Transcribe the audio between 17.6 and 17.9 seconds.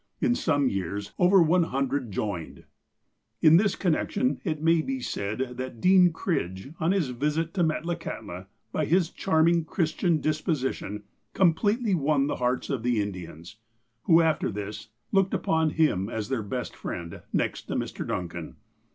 to